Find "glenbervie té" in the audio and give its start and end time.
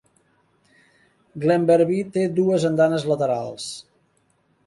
1.43-2.25